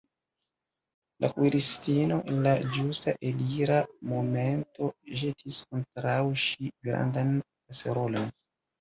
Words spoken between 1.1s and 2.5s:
La kuiristino en